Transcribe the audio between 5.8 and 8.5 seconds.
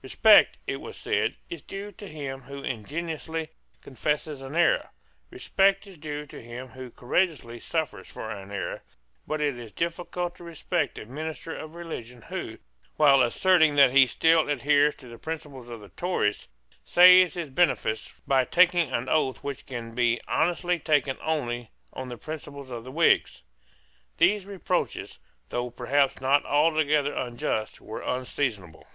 is due to him who courageously suffers for an